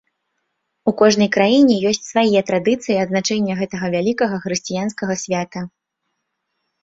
У 0.91 0.91
кожнай 0.99 1.27
краіне 1.35 1.75
ёсць 1.89 2.07
свае 2.13 2.39
традыцыі 2.49 2.95
адзначэння 3.03 3.53
гэтага 3.61 3.85
вялікага 3.95 4.35
хрысціянскага 4.45 5.13
свята. 5.27 5.59